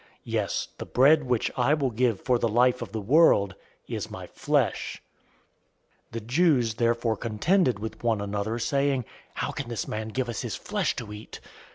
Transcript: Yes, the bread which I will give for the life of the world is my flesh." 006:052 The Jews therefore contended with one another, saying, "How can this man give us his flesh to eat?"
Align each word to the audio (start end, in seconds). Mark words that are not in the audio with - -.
Yes, 0.25 0.69
the 0.79 0.85
bread 0.87 1.25
which 1.25 1.51
I 1.55 1.75
will 1.75 1.91
give 1.91 2.19
for 2.19 2.39
the 2.39 2.47
life 2.47 2.81
of 2.81 2.91
the 2.91 2.99
world 2.99 3.53
is 3.87 4.09
my 4.09 4.25
flesh." 4.25 4.99
006:052 6.11 6.11
The 6.13 6.21
Jews 6.21 6.73
therefore 6.73 7.15
contended 7.17 7.77
with 7.77 8.03
one 8.03 8.19
another, 8.19 8.57
saying, 8.57 9.05
"How 9.35 9.51
can 9.51 9.69
this 9.69 9.87
man 9.87 10.07
give 10.07 10.27
us 10.27 10.41
his 10.41 10.55
flesh 10.55 10.95
to 10.95 11.13
eat?" 11.13 11.39